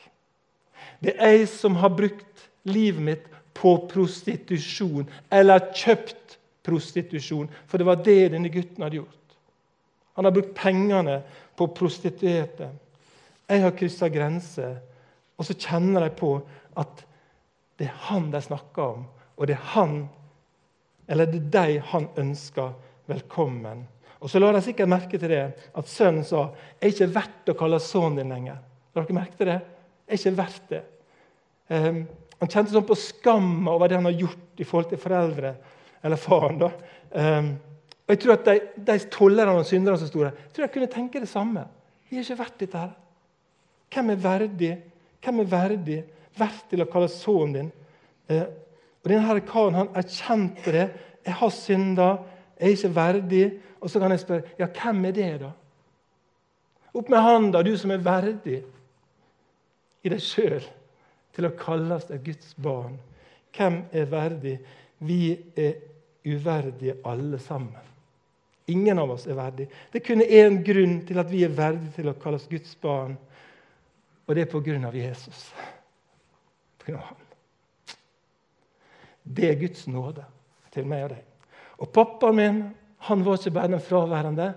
[1.01, 3.27] Det er jeg som har brukt livet mitt
[3.57, 7.49] på prostitusjon, eller kjøpt prostitusjon.
[7.69, 9.17] For det var det denne gutten hadde gjort.
[10.17, 11.21] Han har brukt pengene
[11.57, 12.71] på prostituerte.
[13.51, 14.79] Jeg har kryssa grenser.
[15.41, 16.35] Og så kjenner de på
[16.79, 17.05] at
[17.81, 19.07] det er han de snakker om,
[19.41, 19.95] og det er han,
[21.09, 22.75] eller det er de han ønsker
[23.09, 23.87] velkommen
[24.21, 27.57] og så la de sikkert merke til det at sønnen sa er ikke verdt å
[27.57, 28.59] kalle sønnen din lenger.
[28.93, 29.59] La dere merke til det?
[30.07, 30.81] Er ikke verdt det.
[31.71, 32.03] Um,
[32.41, 35.55] han kjente sånn på skam over det han har gjort i forhold til foreldre,
[36.05, 36.61] eller faren.
[36.61, 36.71] da.
[37.13, 37.51] Um,
[38.05, 38.55] og jeg tror at De,
[38.91, 41.65] de tollerne og synderne som sto der, jeg tror jeg kunne tenke det samme.
[42.11, 42.79] Vi er ikke verdt dette.
[42.79, 42.97] her.
[43.95, 44.73] Hvem er verdig
[45.21, 45.99] Hvem er verdig,
[46.39, 47.73] verdt til å kalle sønnen din?
[48.31, 48.47] Uh,
[49.01, 50.87] og denne karen han erkjente det.
[51.25, 52.09] Jeg har synda.
[52.57, 53.45] Jeg er ikke verdig.
[53.81, 55.51] Og så kan jeg spørre ja, hvem er det, da?
[56.91, 58.61] Opp med handa, du som er verdig
[60.03, 60.65] i deg sjøl
[61.37, 62.97] til å kalles et Guds barn.
[63.55, 64.57] Hvem er verdig?
[65.07, 65.79] Vi er
[66.27, 67.87] uverdige alle sammen.
[68.71, 69.67] Ingen av oss er verdig.
[69.91, 73.17] Det er kun én grunn til at vi er verdige til å kalles Guds barn,
[74.27, 75.49] og det er på grunn av Jesus.
[76.79, 77.97] På grunn av han.
[79.23, 80.27] Det er Guds nåde
[80.75, 81.25] til meg og deg.
[81.81, 82.61] Og pappaen min
[83.09, 84.53] han var ikke bare den fraværende,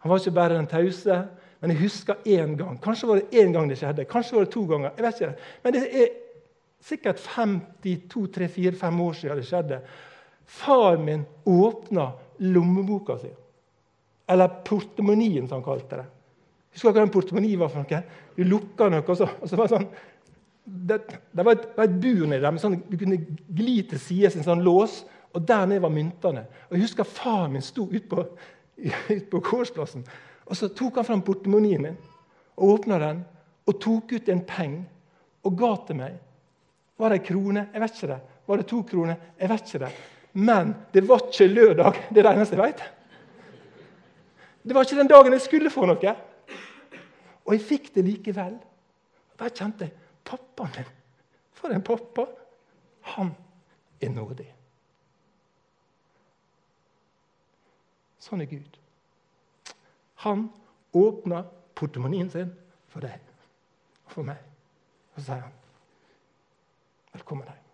[0.00, 1.22] han var ikke bare den tause.
[1.60, 2.78] Men jeg husker én gang.
[2.80, 4.06] Kanskje var det én gang det skjedde.
[4.08, 4.90] Kanskje var det to ganger.
[4.96, 5.34] jeg vet ikke.
[5.64, 6.06] Men det er
[6.80, 9.80] sikkert 52-3-4-5 år siden det skjedde.
[10.46, 13.28] Far min åpna lommeboka si.
[14.28, 16.06] Eller portemonien, som han kalte det.
[16.72, 18.02] Husker du hva en portemoni var for noe?
[18.36, 19.90] Du lukka noe, og så, og så var det sånn
[20.70, 21.00] det,
[21.34, 23.16] det, var et, et bur nedi der men sånn, du kunne
[23.58, 25.00] gli til siden en sånn lås.
[25.34, 26.46] Og der nede var myntene.
[26.68, 28.24] Og Jeg husker faren min sto ute på,
[29.14, 30.06] ut på gårdsplassen.
[30.46, 31.98] Og Så tok han fram portemonien min
[32.56, 33.24] og åpna den
[33.66, 34.84] og tok ut en penge
[35.44, 36.16] og ga til meg.
[36.98, 37.68] Var det ei krone?
[37.72, 38.18] Jeg vet ikke det.
[38.46, 39.20] Var det to kroner?
[39.38, 39.92] Jeg vet ikke det.
[40.32, 42.00] Men det var ikke lørdag.
[42.10, 42.82] Det er det eneste jeg vet.
[44.62, 46.14] Det var ikke den dagen jeg skulle få noe.
[47.46, 48.58] Og jeg fikk det likevel.
[49.40, 49.96] Da kjente jeg
[50.28, 50.90] pappaen min.
[51.56, 52.26] For en pappa!
[53.16, 53.32] Han
[54.00, 54.48] er nådig.
[58.20, 58.76] Sånn er Gud.
[60.26, 60.48] Han
[60.92, 62.52] åpner portemonien sin
[62.92, 63.16] for deg
[64.04, 64.38] og for meg.
[65.14, 65.56] Og så sier han,
[67.14, 67.66] 'Velkommen hjem'.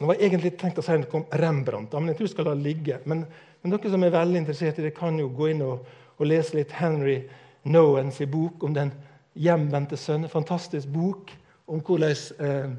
[0.00, 2.44] Nå var jeg egentlig tenkt å si noe om Rembrandt, men jeg tror jeg skal
[2.50, 2.98] la ligge.
[3.06, 3.24] Men,
[3.62, 5.86] men dere som er veldig interessert i det, kan jo gå inn og,
[6.18, 7.22] og lese litt Henry
[7.64, 8.92] Nowens bok om den
[9.34, 10.28] hjemvendte sønnen.
[10.28, 11.32] Fantastisk bok
[11.66, 12.74] om hvordan, eh,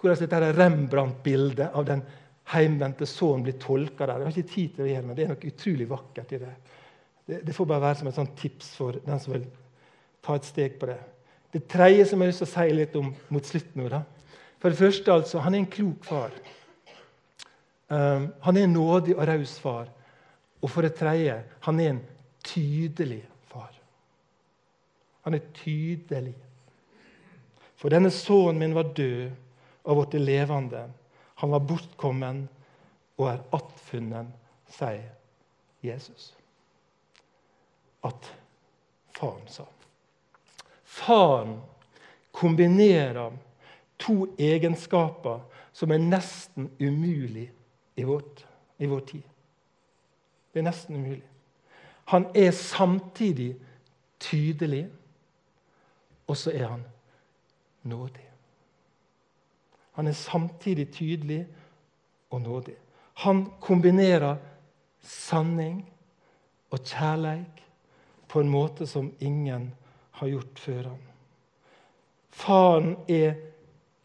[0.00, 2.04] hvordan dette Rembrandt-bildet av den
[2.50, 4.18] sønnen blir tolka der.
[4.18, 6.54] Jeg har ikke tid til å gjøre men det er noe utrolig vakkert i det.
[7.26, 7.40] det.
[7.46, 9.46] Det, får bare være som et sånt tips for den som vil
[10.22, 10.98] ta et steg på det.
[11.50, 14.02] Det tredje som jeg har lyst til å si litt om mot slutten nå, da,
[14.60, 16.34] for det første, altså, han er en klok far.
[17.88, 19.88] Um, han er en nådig og raus far.
[20.60, 22.02] Og for det tredje, han er en
[22.44, 23.72] tydelig far.
[25.24, 26.34] Han er tydelig.
[27.80, 29.30] For denne sønnen min var død
[29.88, 30.84] og blitt levende.
[31.40, 32.44] Han var bortkommen
[33.16, 34.28] og er attfunnen,
[34.68, 35.08] sier
[35.84, 36.34] Jesus.
[38.04, 38.28] At
[39.16, 39.64] faren sa.
[40.84, 41.58] Faren
[42.36, 43.32] kombinerer
[44.00, 45.40] to egenskaper
[45.72, 47.48] som er nesten umulig
[47.96, 48.44] i, vårt,
[48.78, 49.26] i vår tid.
[50.52, 51.26] Det er nesten umulig.
[52.10, 53.54] Han er samtidig
[54.20, 54.88] tydelig,
[56.26, 56.84] og så er han
[57.82, 58.29] nådig.
[60.00, 61.42] Han er samtidig tydelig
[62.30, 62.74] og nådig.
[63.20, 64.38] Han kombinerer
[65.04, 65.82] sanning
[66.70, 67.60] og kjærleik
[68.32, 69.66] på en måte som ingen
[70.22, 71.02] har gjort før ham.
[72.32, 73.36] Faren er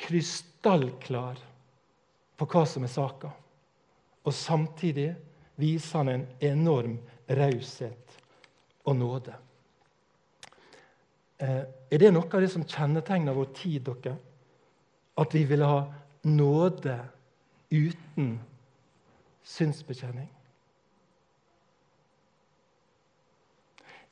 [0.04, 1.40] krystallklar
[2.36, 3.32] på hva som er saka.
[4.28, 5.14] Og samtidig
[5.56, 7.00] viser han en enorm
[7.32, 8.20] raushet
[8.84, 9.40] og nåde.
[11.40, 13.88] Eh, er det noe av det som kjennetegner vår tid?
[13.88, 14.20] dere?
[15.18, 15.84] At vi vil ha
[16.24, 17.00] nåde
[17.72, 18.40] uten
[19.44, 20.30] synsbekjenning?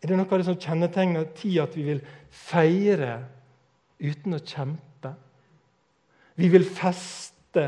[0.03, 3.21] Er det noe av det som kjennetegner tida at vi vil feire
[4.03, 5.13] uten å kjempe?
[6.35, 7.67] Vi vil feste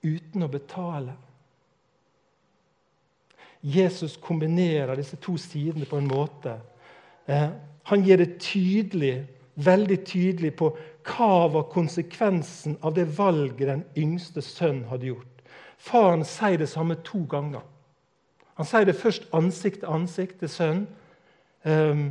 [0.00, 1.16] uten å betale.
[3.60, 6.56] Jesus kombinerer disse to sidene på en måte.
[7.28, 7.50] Eh,
[7.90, 9.26] han gir det tydelig,
[9.64, 10.70] veldig tydelig på
[11.06, 15.44] hva var konsekvensen av det valget den yngste sønnen hadde gjort.
[15.80, 17.62] Faren sier det samme to ganger.
[18.60, 20.88] Han sier det først ansikt til ansikt til sønnen.
[21.64, 22.04] Um,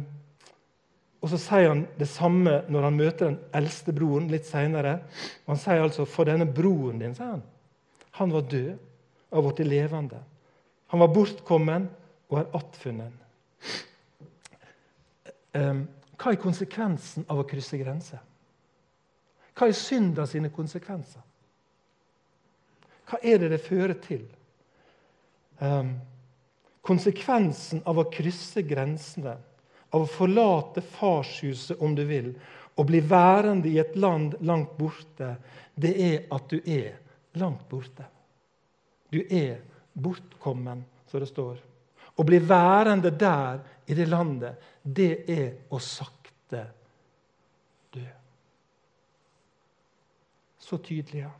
[1.21, 4.99] og så sier han det samme når han møter den eldste broren litt seinere.
[5.47, 7.43] Han sier altså 'for denne broren din', sier han.
[8.12, 8.77] Han var død
[9.31, 10.19] og har blitt levende.
[10.88, 11.89] Han var bortkommen
[12.29, 13.12] og er attfunnet.
[15.53, 15.88] Ehm,
[16.19, 18.19] hva er konsekvensen av å krysse grenser?
[19.55, 21.23] Hva er synda sine konsekvenser?
[23.10, 24.25] Hva er det det fører til?
[25.60, 25.95] Um,
[26.86, 29.38] konsekvensen av å krysse grensene
[29.89, 32.34] av å forlate farshuset, om du vil,
[32.77, 35.34] og bli værende i et land langt borte,
[35.75, 36.99] det er at du er
[37.39, 38.05] langt borte.
[39.10, 39.60] Du er
[39.93, 41.58] bortkommen, som det står.
[42.19, 46.65] Å bli værende der, i det landet, det er å sakte
[47.95, 48.03] dø.
[50.62, 51.23] Så tydelig.
[51.23, 51.32] Ja.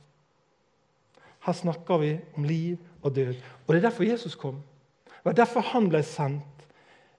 [1.46, 3.36] Her snakker vi om liv og død.
[3.68, 4.64] Og Det er derfor Jesus kom.
[5.06, 6.66] Det var derfor han ble sendt.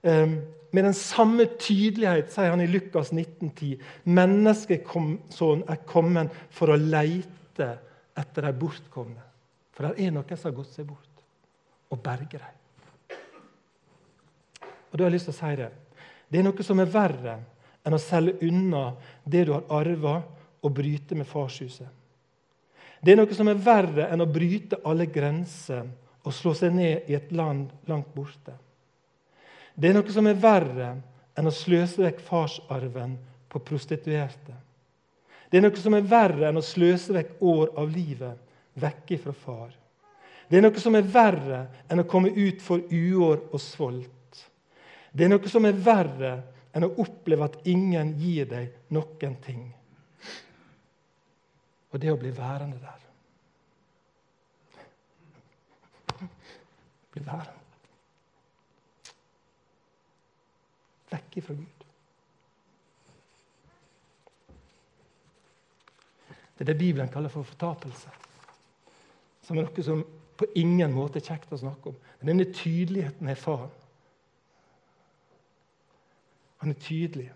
[0.03, 3.75] Um, med den samme tydelighet sier han i Lukas 1910
[4.09, 7.67] menneskesønnen er kommet for å leite
[8.17, 9.27] etter de bortkomne.
[9.75, 11.23] For det er noen som har gått seg bort,
[11.91, 12.60] og berge dem.
[14.91, 15.71] Og da har jeg lyst til å si Det
[16.29, 17.39] Det er noe som er verre
[17.85, 18.93] enn å selge unna
[19.25, 20.21] det du har arva,
[20.61, 21.87] og bryte med farshuset.
[23.01, 25.87] Det er noe som er verre enn å bryte alle grenser
[26.21, 28.53] og slå seg ned i et land langt borte.
[29.73, 30.91] Det er noe som er verre
[31.33, 33.15] enn å sløse vekk farsarven
[33.49, 34.53] på prostituerte.
[35.49, 38.37] Det er noe som er verre enn å sløse vekk år av livet
[38.79, 39.71] vekk fra far.
[40.47, 44.20] Det er noe som er verre enn å komme ut for uår og svolt.
[45.11, 46.33] Det er noe som er verre
[46.71, 49.63] enn å oppleve at ingen gir deg noen ting.
[51.91, 53.07] Og det å bli værende der.
[57.11, 57.61] Bli værende.
[61.11, 61.85] vekk ifra Gud.
[66.57, 68.11] Det er det Bibelen kaller for fortapelse.
[69.41, 70.03] Som er noe som
[70.37, 71.97] på ingen måte er kjekt å snakke om.
[72.19, 73.71] Men denne tydeligheten er faren.
[76.61, 77.31] Han er tydelig.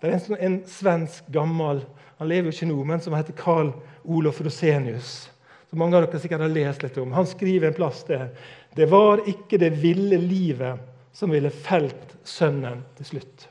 [0.00, 1.84] Det er en, en svensk, gammel
[2.18, 3.74] Han lever jo ikke nå, men som heter Carl
[4.04, 5.28] Olof Rosenius.
[5.68, 7.12] Som mange av dere sikkert har lest litt om.
[7.12, 8.30] Han skriver en plass der
[8.76, 10.80] det var ikke det ville livet
[11.16, 13.46] som ville felt sønnen til slutt.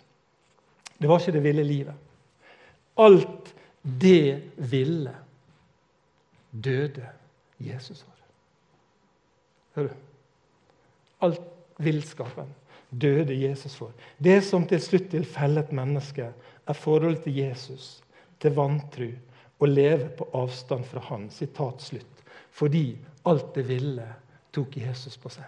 [0.97, 1.93] Det var ikke det ville livet.
[3.01, 5.13] Alt det ville
[6.51, 7.07] døde
[7.57, 8.13] Jesus for.
[9.75, 9.97] Hører du?
[11.25, 11.41] Alt
[11.81, 12.53] villskapen
[12.89, 13.93] døde Jesus for.
[14.17, 16.31] Det som til slutt vil felle et menneske,
[16.67, 18.03] er forholdet til Jesus,
[18.39, 19.09] til vantru,
[19.59, 21.29] å leve på avstand fra Han.
[21.31, 22.23] Sitat slutt.
[22.51, 24.07] Fordi alt det ville,
[24.51, 25.47] tok Jesus på seg.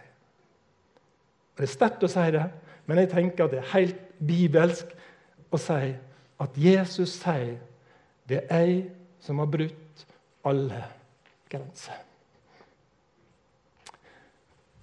[1.55, 2.45] Og Det er sterkt å si det,
[2.85, 4.91] men jeg tenker at det er helt bibelsk
[5.51, 5.93] å si
[6.43, 7.57] at Jesus sier
[8.27, 8.83] det er jeg
[9.23, 10.03] som har brutt
[10.47, 10.83] alle
[11.49, 12.06] grenser.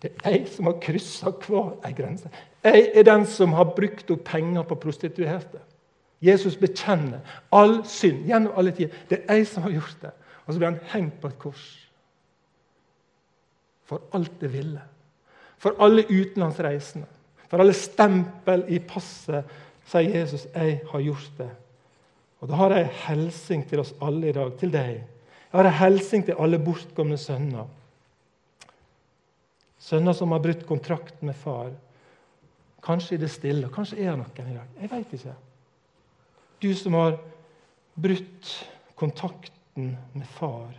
[0.04, 2.28] Det er jeg som har kryssa hver ei grense.
[2.64, 5.62] Jeg er den som har brukt opp penger på prostituerte.
[6.24, 8.92] Jesus bekjenner all synd gjennom alle tider.
[9.08, 10.12] Det er jeg som har gjort det.
[10.44, 11.64] Og så blir han hengt på et kors.
[13.88, 14.82] For alt det ville.
[15.60, 17.08] For alle utenlandsreisende.
[17.48, 19.44] For alle stempel i passet,
[19.88, 21.56] sier Jesus, 'Jeg har gjort det'.
[22.40, 25.04] Og Da har jeg en hilsen til oss alle i dag, til deg.
[25.52, 27.64] Jeg har en hilsen til alle bortkomne sønner.
[29.84, 31.72] Sønner som har brutt kontrakten med far.
[32.84, 33.68] Kanskje i det stille.
[33.72, 34.70] Kanskje er det noen i dag.
[34.80, 35.34] Jeg veit ikke.
[36.64, 37.18] Du som har
[38.00, 38.52] brutt
[38.96, 40.72] kontakten med far.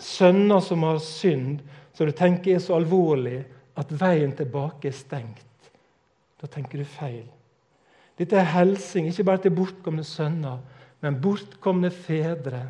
[0.00, 1.60] Sønner som har synd,
[1.96, 3.40] som du tenker er så alvorlig
[3.80, 5.70] at veien tilbake er stengt.
[6.40, 7.26] Da tenker du feil.
[8.20, 10.60] Dette er helsing ikke bare til bortkomne sønner,
[11.00, 12.66] men bortkomne fedre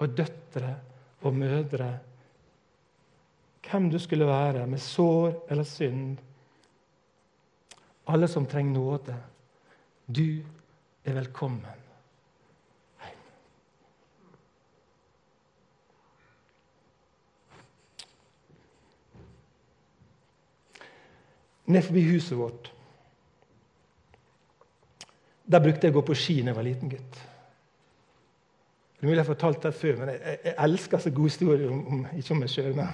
[0.00, 0.72] og døtre
[1.20, 1.90] og mødre.
[3.70, 6.18] Hvem du skulle være, med sår eller synd.
[8.06, 9.16] Alle som trenger nåde.
[10.06, 10.42] Du
[11.04, 11.82] er velkommen hjem.
[21.66, 22.72] Ned forbi huset vårt
[25.46, 27.18] der brukte jeg å gå på ski da jeg var liten gutt.
[28.96, 31.70] Det er mulig jeg har fortalt det før, men jeg, jeg, elsker så gode historier
[31.70, 32.72] om, om, ikke om meg sjøl.
[32.74, 32.88] Men.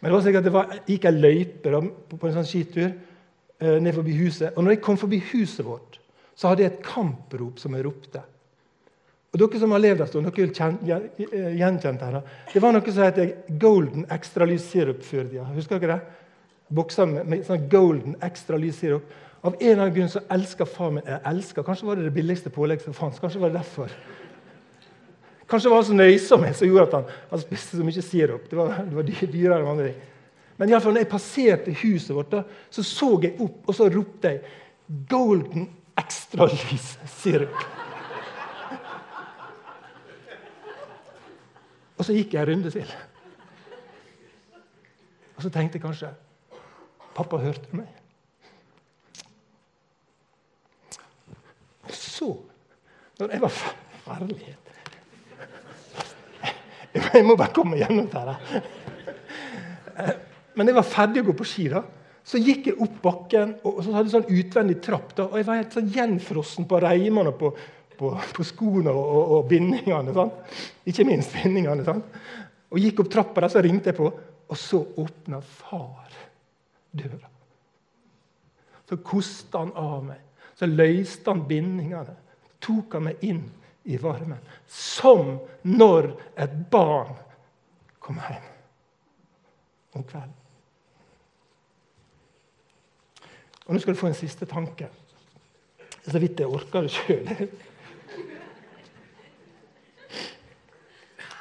[0.00, 2.88] Men det var slik at det var, gikk ei løype på, på, en sånn skitur
[2.88, 4.54] uh, ned forbi huset.
[4.54, 5.98] Og når jeg kom forbi huset vårt,
[6.32, 8.22] så hadde jeg et kamprop som jeg ropte.
[9.30, 10.78] Og dere som har levd en stund, dere vil kjen,
[11.60, 12.22] gjenkjent det.
[12.54, 15.44] Det var noe som heter Golden Extra Lys Sirup før tida.
[15.54, 16.16] Husker dere det?
[16.74, 19.12] Bokser med, med sånn Golden Extra Lys Sirup.
[19.40, 21.64] Av en eller annen grunn så elsker far min jeg elsker.
[21.64, 23.22] Kanskje var det det billigste pålegget som fantes.
[23.22, 23.94] Kanskje var det derfor.
[25.50, 28.46] Kanskje det var så nøysom som gjorde at han, han spiste så mye sirup.
[28.50, 30.06] Det var, det var dyrere enn andre ting.
[30.60, 33.74] Men i alle fall, når jeg passerte huset vårt, da, så så jeg opp, og
[33.74, 34.56] så ropte jeg
[35.08, 37.62] 'Golden extra lys sirup'.
[41.98, 42.92] Og så gikk jeg en runde til.
[45.36, 46.12] Og så tenkte jeg kanskje
[47.14, 47.88] Pappa hørte meg.
[52.20, 52.36] så,
[53.18, 53.54] når jeg var
[54.04, 54.56] ferdig
[57.16, 58.62] Jeg må bare komme gjennom dette.
[59.96, 60.12] Eh,
[60.58, 61.68] men jeg var ferdig å gå på ski.
[61.72, 61.82] da,
[62.26, 65.14] Så gikk jeg opp bakken, og så hadde jeg sånn utvendig trapp.
[65.16, 67.52] da, og Jeg var helt sånn gjenfrossen på reimene på,
[67.98, 70.14] på, på skoene og, og, og, bindingene.
[70.16, 70.56] Sant?
[70.90, 71.86] Ikke minst bindingene.
[71.86, 72.18] Sant?
[72.70, 74.10] Og gikk opp trappa, der, så ringte jeg på,
[74.50, 76.10] og så åpna far
[76.90, 77.30] døra.
[78.90, 80.26] Så kosta han av meg.
[80.58, 82.16] Så løste han bindingene,
[82.60, 83.44] tok han meg inn
[83.84, 84.38] i varmen.
[84.66, 87.14] Som når et barn
[88.00, 88.48] kommer hjem
[89.98, 90.36] om kvelden.
[93.66, 94.88] Og Nå skal du få en siste tanke.
[96.02, 97.28] Så vidt jeg orker det sjøl.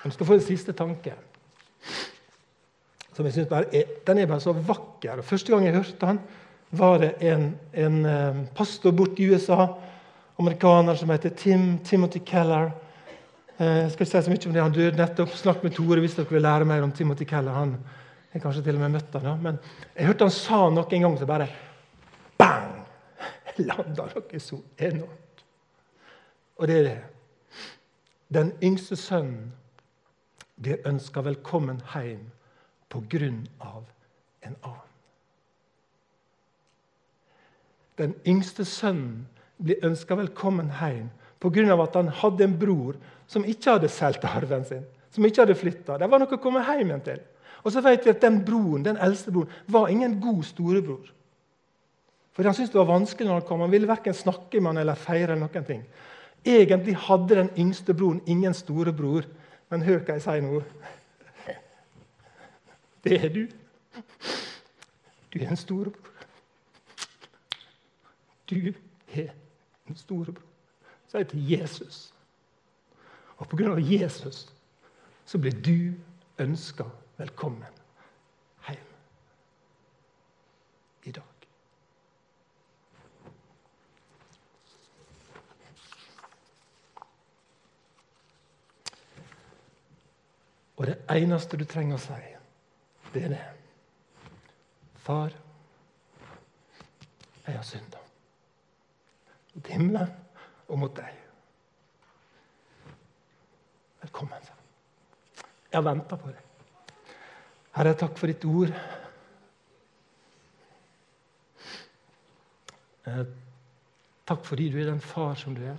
[0.04, 1.16] Du skal få en siste tanke.
[3.14, 5.22] Som jeg synes bare er, Den er bare så vakker.
[5.22, 6.20] Første gang jeg hørte den,
[6.72, 9.66] var det en, en eh, pastor borte i USA,
[10.40, 12.72] amerikaner som heter Tim Timothy Keller.
[13.58, 15.36] Eh, jeg skal ikke si så mye om det, Han døde nettopp.
[15.36, 17.52] Snakk med Tore hvis dere vil lære mer om Timothy Keller.
[17.52, 17.78] Han
[18.34, 19.60] jeg kanskje til og med møtt han, Men
[19.96, 21.48] jeg hørte han sa noe en gang så bare
[22.38, 22.86] bang!
[23.68, 25.46] Landa noe så enormt.
[26.58, 27.00] Og det er det.
[28.34, 29.54] Den yngste sønnen
[30.62, 32.30] blir ønska velkommen hjem
[32.90, 33.84] på grunn av
[34.44, 34.90] en annen.
[38.00, 39.28] den yngste sønnen
[39.60, 41.84] blir ønska velkommen hjem pga.
[41.84, 42.96] at han hadde en bror
[43.28, 46.00] som ikke hadde solgt arven sin, som ikke hadde flyttet.
[46.00, 47.20] Det var noe å komme hjem igjen til.
[47.64, 51.12] Og så vet vi at Den broren, den eldste broren var ingen god storebror.
[52.34, 53.62] For Han syntes det var vanskelig når han kom.
[53.62, 55.34] Han ville verken snakke med han eller feire.
[55.34, 55.84] eller noen ting.
[56.46, 59.26] Egentlig hadde den yngste broren ingen storebror.
[59.70, 60.62] Men hør hva jeg sier nå.
[63.04, 63.48] Det er du.
[65.34, 66.16] Du er en storebror.
[68.50, 68.74] Du
[69.14, 69.36] er
[69.90, 70.46] en storebror.
[71.14, 72.14] Er det til Jesus.
[73.38, 73.76] Og pga.
[73.80, 74.54] Jesus
[75.26, 75.94] så blir du
[76.40, 76.84] ønska
[77.18, 77.76] velkommen
[78.68, 78.78] hjem
[81.04, 81.24] i dag.
[90.78, 92.20] Og det eneste du trenger å si,
[93.14, 93.46] det er det.
[95.04, 95.34] Far,
[97.46, 97.99] jeg har synda.
[99.70, 100.12] Himmelen
[100.70, 101.16] og mot deg.
[104.02, 104.50] Velkommen.
[105.70, 106.46] Jeg har venta på deg.
[107.78, 108.74] Herre, takk for ditt ord.
[113.10, 113.26] Eh,
[114.28, 115.78] takk fordi du er den far som du er.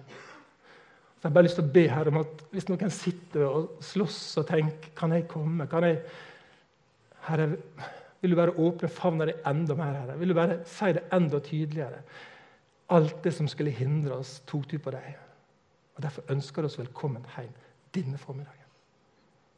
[1.20, 3.82] Så jeg har bare lyst til å be her om at Hvis noen sitter og
[3.84, 5.66] slåss og tenker Kan jeg komme?
[5.68, 5.98] Kan jeg
[7.26, 7.50] Herre,
[8.22, 9.98] vil du bare åpne favna di enda mer?
[9.98, 10.16] Herre?
[10.18, 12.00] Vil du bare si det enda tydeligere?
[12.90, 15.14] Alt det som skulle hindre oss, tok du på deg.
[15.94, 17.52] Og Derfor ønsker vi oss velkommen hjem
[17.94, 18.56] denne formiddagen.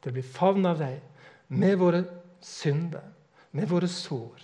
[0.03, 2.03] Til å bli favnet av deg med våre
[2.43, 3.05] synder,
[3.53, 4.43] med våre sår,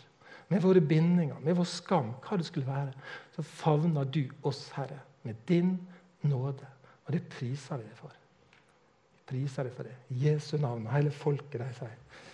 [0.49, 2.93] med våre bindinger, med vår skam, hva det skulle være.
[3.34, 5.74] Så favner du oss, Herre, med din
[6.22, 6.68] nåde.
[7.07, 8.14] Og det priser vi deg for.
[9.18, 9.97] Vi priser deg for det.
[10.22, 10.86] Jesu navn.
[10.86, 12.24] Og hele folket, de sier.